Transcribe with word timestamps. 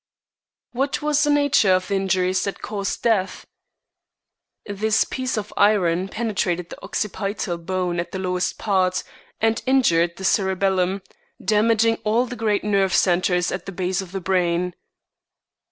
"What 0.71 1.03
was 1.03 1.21
the 1.21 1.29
nature 1.29 1.75
of 1.75 1.87
the 1.87 1.93
injuries 1.93 2.43
that 2.45 2.63
caused 2.63 3.03
death?" 3.03 3.45
"This 4.65 5.03
piece 5.03 5.37
of 5.37 5.53
iron 5.55 6.07
penetrated 6.07 6.71
the 6.71 6.83
occipital 6.83 7.59
bone 7.59 7.99
at 7.99 8.11
the 8.11 8.17
lowest 8.17 8.57
part, 8.57 9.03
and 9.39 9.61
injured 9.67 10.15
the 10.15 10.25
cerebellum, 10.25 11.03
damaging 11.39 11.97
all 12.03 12.25
the 12.25 12.35
great 12.35 12.63
nerve 12.63 12.95
centres 12.95 13.51
at 13.51 13.67
the 13.67 13.71
base 13.71 14.01
of 14.01 14.11
the 14.11 14.21
brain." 14.21 14.73